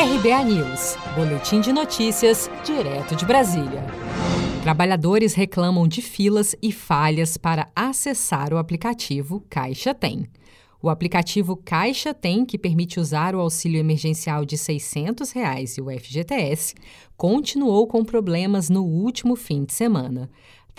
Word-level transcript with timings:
RBA 0.00 0.44
News, 0.44 0.96
Boletim 1.14 1.60
de 1.60 1.74
Notícias, 1.74 2.50
direto 2.64 3.14
de 3.14 3.26
Brasília. 3.26 3.84
Trabalhadores 4.62 5.34
reclamam 5.34 5.86
de 5.86 6.00
filas 6.00 6.56
e 6.62 6.72
falhas 6.72 7.36
para 7.36 7.68
acessar 7.76 8.54
o 8.54 8.56
aplicativo 8.56 9.44
Caixa 9.50 9.92
Tem. 9.92 10.26
O 10.82 10.88
aplicativo 10.88 11.54
Caixa 11.54 12.14
Tem, 12.14 12.46
que 12.46 12.56
permite 12.56 12.98
usar 12.98 13.34
o 13.34 13.40
auxílio 13.40 13.78
emergencial 13.78 14.46
de 14.46 14.56
600 14.56 15.32
reais 15.32 15.76
e 15.76 15.82
o 15.82 15.90
FGTS, 15.90 16.74
continuou 17.14 17.86
com 17.86 18.02
problemas 18.02 18.70
no 18.70 18.82
último 18.82 19.36
fim 19.36 19.66
de 19.66 19.74
semana. 19.74 20.30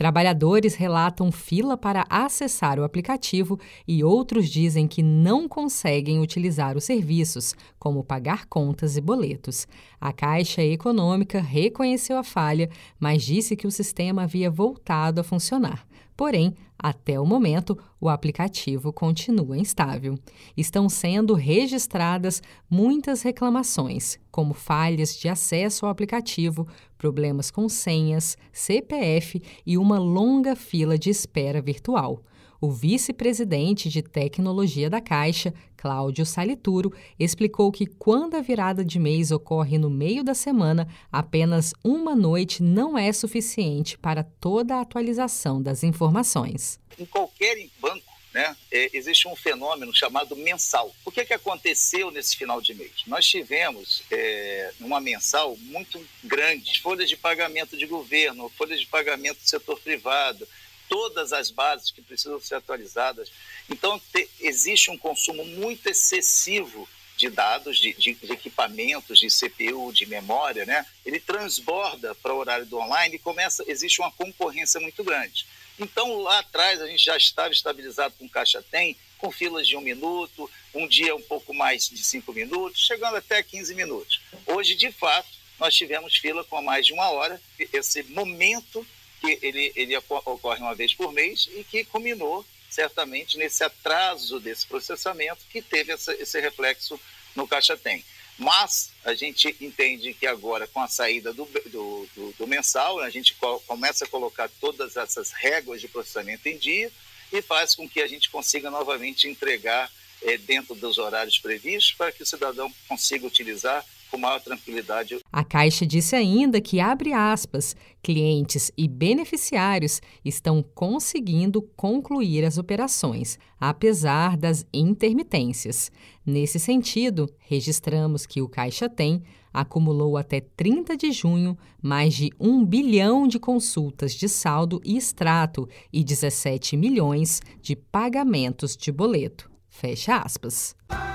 Trabalhadores 0.01 0.73
relatam 0.73 1.31
fila 1.31 1.77
para 1.77 2.07
acessar 2.09 2.79
o 2.79 2.83
aplicativo 2.83 3.59
e 3.87 4.03
outros 4.03 4.49
dizem 4.49 4.87
que 4.87 5.03
não 5.03 5.47
conseguem 5.47 6.19
utilizar 6.19 6.75
os 6.75 6.85
serviços, 6.85 7.53
como 7.77 8.03
pagar 8.03 8.47
contas 8.47 8.97
e 8.97 9.01
boletos. 9.01 9.67
A 9.99 10.11
Caixa 10.11 10.63
Econômica 10.63 11.39
reconheceu 11.39 12.17
a 12.17 12.23
falha, 12.23 12.67
mas 12.99 13.21
disse 13.21 13.55
que 13.55 13.67
o 13.67 13.71
sistema 13.71 14.23
havia 14.23 14.49
voltado 14.49 15.21
a 15.21 15.23
funcionar. 15.23 15.85
Porém, 16.17 16.55
até 16.79 17.19
o 17.19 17.25
momento, 17.25 17.77
o 17.99 18.09
aplicativo 18.09 18.91
continua 18.91 19.55
instável. 19.55 20.17
Estão 20.57 20.89
sendo 20.89 21.35
registradas 21.35 22.41
muitas 22.67 23.21
reclamações, 23.21 24.17
como 24.31 24.53
falhas 24.53 25.15
de 25.15 25.27
acesso 25.27 25.85
ao 25.85 25.91
aplicativo, 25.91 26.67
problemas 26.97 27.51
com 27.51 27.67
senhas, 27.67 28.37
CPF 28.51 29.41
e 29.65 29.77
uma 29.77 29.99
longa 29.99 30.55
fila 30.55 30.97
de 30.97 31.09
espera 31.09 31.61
virtual. 31.61 32.23
O 32.63 32.69
vice-presidente 32.69 33.89
de 33.89 34.03
tecnologia 34.03 34.87
da 34.87 35.01
Caixa, 35.01 35.51
Cláudio 35.75 36.23
Salituro, 36.23 36.93
explicou 37.17 37.71
que 37.71 37.87
quando 37.87 38.35
a 38.35 38.41
virada 38.41 38.85
de 38.85 38.99
mês 38.99 39.31
ocorre 39.31 39.79
no 39.79 39.89
meio 39.89 40.23
da 40.23 40.35
semana, 40.35 40.87
apenas 41.11 41.73
uma 41.83 42.15
noite 42.15 42.61
não 42.61 42.95
é 42.95 43.11
suficiente 43.11 43.97
para 43.97 44.23
toda 44.23 44.75
a 44.75 44.81
atualização 44.81 45.59
das 45.59 45.83
informações. 45.83 46.79
Em 46.99 47.05
qualquer 47.05 47.67
banco, 47.81 48.10
né, 48.33 48.55
é, 48.71 48.89
existe 48.93 49.27
um 49.27 49.35
fenômeno 49.35 49.93
chamado 49.93 50.35
mensal. 50.35 50.95
O 51.03 51.11
que, 51.11 51.25
que 51.25 51.33
aconteceu 51.33 52.11
nesse 52.11 52.37
final 52.37 52.61
de 52.61 52.73
mês? 52.73 52.91
Nós 53.05 53.25
tivemos 53.25 54.03
é, 54.09 54.71
uma 54.79 55.01
mensal 55.01 55.57
muito 55.57 56.05
grande, 56.23 56.79
folhas 56.79 57.09
de 57.09 57.17
pagamento 57.17 57.75
de 57.75 57.85
governo, 57.85 58.49
folhas 58.57 58.79
de 58.79 58.87
pagamento 58.87 59.39
do 59.39 59.49
setor 59.49 59.79
privado, 59.79 60.47
todas 60.87 61.31
as 61.33 61.49
bases 61.49 61.91
que 61.91 62.01
precisam 62.01 62.39
ser 62.39 62.55
atualizadas. 62.55 63.31
Então, 63.69 63.99
te, 64.13 64.29
existe 64.39 64.89
um 64.91 64.97
consumo 64.97 65.45
muito 65.45 65.87
excessivo 65.87 66.87
de 67.15 67.29
dados, 67.29 67.77
de, 67.77 67.93
de, 67.93 68.13
de, 68.13 68.31
equipamentos, 68.31 69.19
de 69.19 69.27
CPU, 69.27 69.93
de 69.93 70.05
memória, 70.05 70.65
né? 70.65 70.85
Ele 71.05 71.19
transborda 71.19 72.15
para 72.15 72.33
o 72.33 72.37
horário 72.37 72.65
do 72.65 72.79
online 72.79 73.15
e 73.15 73.19
começa, 73.19 73.63
existe 73.67 74.01
uma 74.01 74.11
concorrência 74.11 74.79
muito 74.79 75.03
grande. 75.03 75.45
Então, 75.81 76.21
lá 76.21 76.37
atrás, 76.37 76.79
a 76.79 76.85
gente 76.85 77.03
já 77.03 77.17
estava 77.17 77.51
estabilizado 77.51 78.13
com 78.19 78.29
Caixa 78.29 78.61
Tem, 78.61 78.95
com 79.17 79.31
filas 79.31 79.67
de 79.67 79.75
um 79.75 79.81
minuto, 79.81 80.49
um 80.75 80.87
dia 80.87 81.15
um 81.15 81.21
pouco 81.23 81.55
mais 81.55 81.89
de 81.89 82.03
cinco 82.03 82.31
minutos, 82.31 82.85
chegando 82.85 83.17
até 83.17 83.41
15 83.41 83.73
minutos. 83.73 84.21
Hoje, 84.45 84.75
de 84.75 84.91
fato, 84.91 85.27
nós 85.59 85.73
tivemos 85.73 86.15
fila 86.17 86.43
com 86.43 86.61
mais 86.61 86.85
de 86.85 86.93
uma 86.93 87.09
hora. 87.09 87.41
Esse 87.73 88.03
momento 88.03 88.85
que 89.19 89.39
ele, 89.41 89.71
ele 89.75 89.97
ocorre 89.97 90.59
uma 90.59 90.75
vez 90.75 90.93
por 90.93 91.11
mês 91.11 91.49
e 91.55 91.63
que 91.63 91.83
culminou 91.85 92.45
certamente 92.69 93.37
nesse 93.37 93.63
atraso 93.63 94.39
desse 94.39 94.67
processamento 94.67 95.43
que 95.49 95.63
teve 95.63 95.91
essa, 95.93 96.13
esse 96.13 96.39
reflexo 96.39 96.99
no 97.35 97.47
Caixa 97.47 97.75
Tem. 97.75 98.05
Mas 98.41 98.89
a 99.05 99.13
gente 99.13 99.55
entende 99.61 100.15
que 100.15 100.25
agora, 100.25 100.65
com 100.65 100.81
a 100.81 100.87
saída 100.87 101.31
do, 101.31 101.45
do, 101.45 102.09
do, 102.15 102.33
do 102.39 102.47
mensal, 102.47 102.99
a 102.99 103.07
gente 103.07 103.35
co 103.35 103.59
começa 103.67 104.03
a 104.03 104.07
colocar 104.07 104.49
todas 104.59 104.97
essas 104.97 105.31
réguas 105.31 105.79
de 105.79 105.87
processamento 105.87 106.49
em 106.49 106.57
dia 106.57 106.91
e 107.31 107.39
faz 107.39 107.75
com 107.75 107.87
que 107.87 108.01
a 108.01 108.07
gente 108.07 108.31
consiga 108.31 108.71
novamente 108.71 109.27
entregar 109.27 109.91
é, 110.23 110.39
dentro 110.39 110.73
dos 110.73 110.97
horários 110.97 111.37
previstos 111.37 111.93
para 111.93 112.11
que 112.11 112.23
o 112.23 112.25
cidadão 112.25 112.73
consiga 112.87 113.27
utilizar 113.27 113.85
com 114.11 114.17
maior 114.17 114.41
tranquilidade. 114.41 115.19
A 115.31 115.43
Caixa 115.43 115.85
disse 115.85 116.15
ainda 116.15 116.59
que, 116.59 116.81
abre 116.81 117.13
aspas, 117.13 117.75
clientes 118.03 118.69
e 118.77 118.87
beneficiários 118.87 120.01
estão 120.23 120.61
conseguindo 120.61 121.61
concluir 121.75 122.43
as 122.43 122.57
operações, 122.57 123.39
apesar 123.59 124.35
das 124.35 124.65
intermitências. 124.73 125.89
Nesse 126.25 126.59
sentido, 126.59 127.27
registramos 127.39 128.25
que 128.25 128.41
o 128.41 128.49
Caixa 128.49 128.89
Tem 128.89 129.23
acumulou 129.53 130.17
até 130.17 130.39
30 130.39 130.95
de 130.95 131.11
junho 131.11 131.57
mais 131.81 132.13
de 132.13 132.31
1 132.39 132.65
bilhão 132.65 133.27
de 133.27 133.39
consultas 133.39 134.13
de 134.13 134.29
saldo 134.29 134.81
e 134.83 134.97
extrato 134.97 135.67
e 135.91 136.03
17 136.03 136.77
milhões 136.77 137.41
de 137.61 137.75
pagamentos 137.75 138.77
de 138.77 138.91
boleto. 138.91 139.49
Fecha 139.69 140.17
aspas. 140.17 140.75